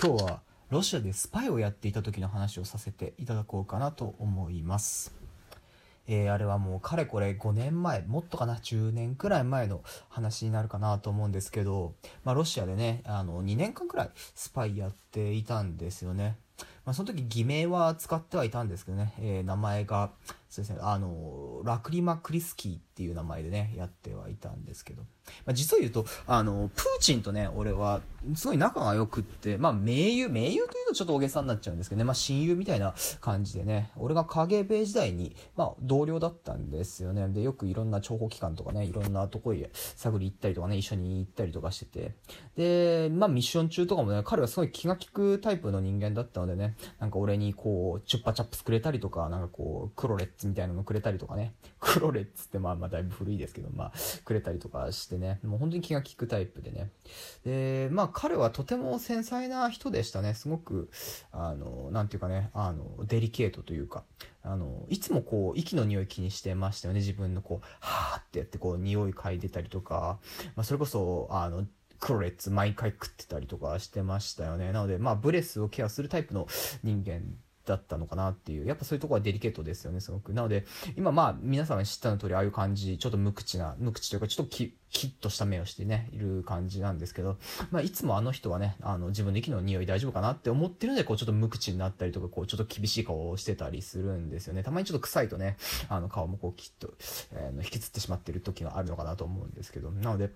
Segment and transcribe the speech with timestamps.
[0.00, 5.12] 今日はロシアでスパイをやっていた時の話をさせていただこうかなと思います。
[6.06, 16.36] えーあれはもうかれこれ5年前もっとかな10年くらい前の話になるかなと思うんですけど、まあ、ロシアでねあの2年間くらいスパイやっていたんですよね。
[16.84, 20.12] まあ、その時偽名は使ってはいたんですけどね、えー名前が
[20.48, 20.78] そうですね。
[20.80, 25.02] あのラクリマ・クリスキーっていう名前でねやってはいたんですけど、
[25.44, 28.00] まあ、実を言うとあのプーチンとね俺は
[28.34, 33.90] すごい仲が良くってまあ盟友盟友というとちょっと大げさになっちゃうんですけどね、まあ、親友みたいな感じでね。
[33.96, 37.28] 俺が KGB 時代に、まあ、同僚だったんですよね。
[37.28, 42.14] でよくいろんな諜報機関とかねいろんなとこへ探り行ったりとかね一緒に行ったりとかしてて。
[42.56, 46.76] でまあミッション中とかもね彼はすごい気が利くタイプの人間だったのでね。
[46.98, 51.54] なんか俺にこうチュッパチャップスくれたりとかなんかこうクロレットツみたいなのくれたりとかね。
[51.80, 53.92] クロレッツってまあまあだいぶ古いですけどまあ
[54.24, 55.40] くれたりとかしてね。
[55.42, 56.90] もう本当に気が利くタイプでね。
[57.44, 60.34] でまあ彼はとても繊細な人でしたね。
[60.34, 60.90] すごく
[61.32, 62.50] あのなんていうかね。
[62.54, 64.04] あのデリケートというか。
[64.42, 67.00] あのいつもこう息の匂い気にしてましたよね。
[67.00, 70.20] 自分のこうはーってやってこう匂い嗅いでたりとか、
[70.56, 71.66] まあ、それこそあの
[72.00, 74.72] クロレッツ毎回食ってたりとかしてましたよね。
[74.72, 76.46] なのでまあブレスをケアするタイプの
[76.82, 77.22] 人間
[77.68, 78.66] だったのかなっていう。
[78.66, 80.32] やっぱそういうとこはデリケートですよねすごく。
[80.32, 80.64] なので
[80.96, 87.36] 今まあ皆さん知ったの通りああいう感じちょっと無口な無口というかちょっとキキッとした目をしてねいる感じなんですけど、
[87.70, 94.62] まあ、いつもあの人はねあの自分の息の匂い大丈夫かなって思ってるのでこうちょっと無口になったりとかこうちょっと厳しい顔をしてたりするんですよね。
[94.62, 95.56] たまにちょっと臭いとね
[95.88, 96.92] あの顔もこうきっと、
[97.32, 99.90] えー引きつってしまってる時があるのかなと思うんですけど。
[99.90, 100.30] なので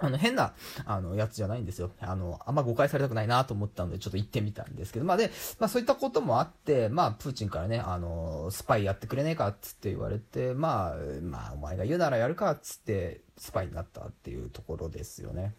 [0.00, 0.54] あの、変な、
[0.86, 1.90] あの、やつじゃないんですよ。
[2.00, 15.54] あの、あんま誤解されたくないなと思ったので、ちょっと行ってみたんですけど、まあで、まあそういったこともあって、まあ、プーチンからね、あの、スパイやってくれねえかつって言われて、まあ、まあ、お前が言うならやるかつって、スパイになったっていうところですよね。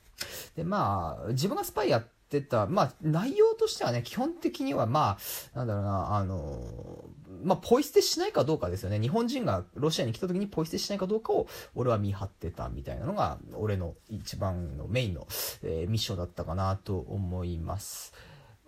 [0.56, 5.18] で、まあ、自分がスパイやってた、まあ、内容としてはね、基本的には、ま
[5.54, 7.06] あ、なんだろうな、あの、
[7.44, 9.00] まあ、ポイ捨てしないかどうかですよね。
[9.00, 15.28] 日本人がロシアに来た時にポイ捨てしないかどうかを俺は見張ってたみたいなのが、俺の一番のメインの、
[15.64, 18.14] えーミッションだったかなと思います。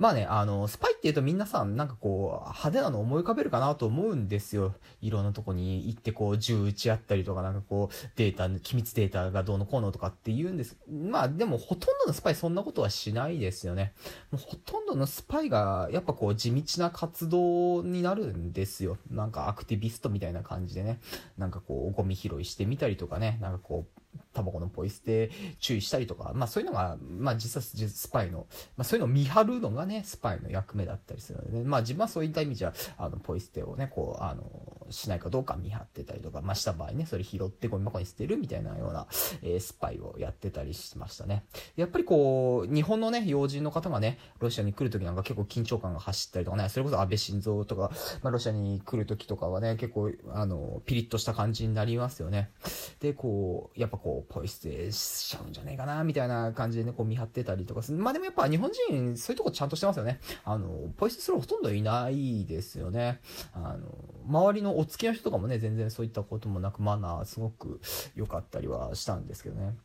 [0.04, 4.76] まあね、あの、スパイって言うと皆さんなんかこう、派手なの思い浮かべるかなと思うんですよ。
[5.00, 10.76] いろんなとこに行ってこう、銃撃ち合ったりとかなんかこう、データ、機密データがどうのこうのとかって言うんです。
[10.92, 13.94] まあでもほとんどのスパイそんなことはしないですよね。
[14.30, 18.98] もうほとんどのスパイがやっぱこう、地道な活動になるんですよ。
[19.10, 21.00] なんかアクティビストみたいな感じでね。
[21.38, 23.38] なんかこう、ゴミ拾いしてみたりとかね。
[23.40, 24.03] なんかこう、
[24.34, 28.48] タバコのポイ捨て注意したりとか、まあそういうのが、まあ実はスパイの、
[28.78, 39.08] まあそういうのを見張るのがね、スパイの役目だったりするので、ね、まあ自分はそういった意味じゃ、あの、ポイ捨てをね、こう、あの、しないかどうか見張ってたりとか、まあした場合ね、それ拾ってゴミ箱に捨てるみたいなような、
[39.42, 41.46] えースパイをやってたりしましたね。
[41.76, 52.52] やっぱりこう、日本のね、要人の方がね、ロシアに来るときなんか結構緊張感が走ったりとかね、それこそ安倍晋三とか、まあロシアに来るときとかはね、結構、あの、ピリッとした感じになりますよね。
[53.00, 57.98] で、こう、やっぱこう、ポイ捨てしちゃうんじゃねえかな、みたいな感じでね、こう見張ってたりとかする。
[57.98, 60.20] まあでもやっぱ日本人、そういうとこちゃんとしてますよね。
[60.44, 60.68] あの、
[60.98, 63.22] ポイ捨てするほとんどいないですよね。
[63.54, 63.88] あの、
[64.28, 67.80] 周りのお付きの人とかもね、全然そういったこともなく、マナーすごく
[68.16, 69.76] 良かったりはしたんですけどね。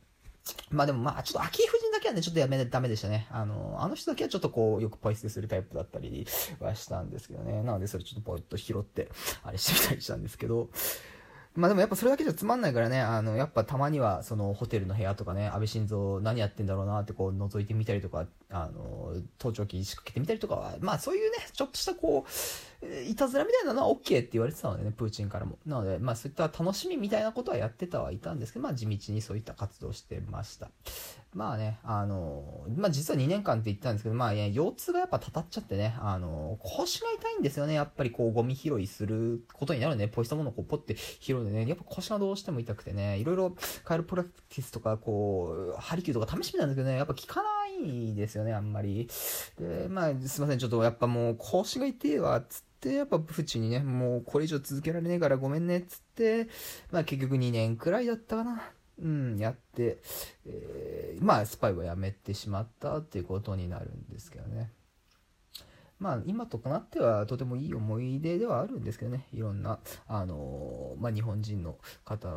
[0.71, 3.27] まあでもまあちょっと昭恵夫人だけはね、ちょっとやめダメでしたね。
[3.31, 6.27] あの、あの人だけはちょっとこう、よくポイ捨てするタイプだったり
[6.59, 7.63] はしたんですけどね。
[7.63, 9.09] なのでそれちょっとポイッと拾って、
[9.43, 10.69] あれしてみたりしたんですけど、
[11.59, 25.57] まあでもやっぱそれだけじゃつまんないからね、あの、やっぱたまにはそのホテルの部屋とかね、安倍晋三何やってんだろうなってこう覗いてみたりとか、あの、盗聴器仕掛けてみたりとかは、まあそういうね、ちょっとしたこう、いたずらみたいなのは OK って言われてたのでね、プーチンからも。
[25.65, 30.69] なので、まあそういった楽しみみたいなことはやってたはいたんですけど、まあ地道にそういった活動してました。
[31.33, 37.73] まあね、あの、まあ実は2年間って言ったんですけど、まあ、ね、腰痛がやっぱたたっちゃってね、あの、腰が痛いんですよね。
[37.73, 40.07] やっぱりこう、ゴミ拾いすることになるね。
[40.07, 49.09] ポイしたものをこう、ポッて拾うでね、やっぱ腰がどうしても痛くてね、いろいろカイロプラクティスとか、こう、ハリキューとか試してみたんですけどね、やっぱ効かないですよね、あんまり。
[49.59, 56.47] で、まあ、すいません、ちょっとやっぱもう腰が痛いわ、つって、やっぱプーチにね、もうこれ以上続けられねえからごめんねっ、つって、
[56.91, 58.61] まあ結局2年くらいだったかな。
[59.01, 59.99] うん、やって、
[60.45, 64.71] えーまあスパイはやめてしまったっていうことになるんですけどね。
[65.99, 69.27] まあ今となってはとてもいい思い出ではあるんですけどね。
[69.33, 72.29] いろんな、あのまあ日本人の方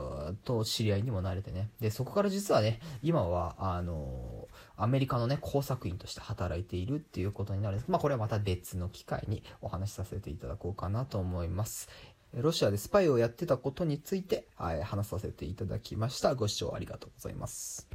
[0.44, 1.70] と知り合いにもなれてね。
[1.80, 7.90] で、そこから実はね、今は、あのアメリカのね、工作員として働いているっていうことになるんです。
[7.90, 11.88] まあこれはまた別の機会にお話しさせていただこうかなと思います。
[12.34, 16.34] ロシアでスパイをやってたことについて、はい話させていただきました。
[16.34, 17.88] ご視聴ありがとうございます。